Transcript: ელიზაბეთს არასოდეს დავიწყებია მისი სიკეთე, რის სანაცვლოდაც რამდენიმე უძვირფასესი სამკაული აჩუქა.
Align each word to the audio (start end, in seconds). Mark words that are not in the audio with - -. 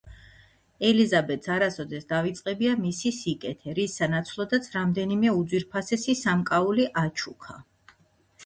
ელიზაბეთს 0.91 1.49
არასოდეს 1.55 2.07
დავიწყებია 2.13 2.73
მისი 2.87 3.11
სიკეთე, 3.17 3.75
რის 3.81 3.99
სანაცვლოდაც 4.01 4.71
რამდენიმე 4.77 5.37
უძვირფასესი 5.43 6.17
სამკაული 6.23 6.89
აჩუქა. 7.05 7.61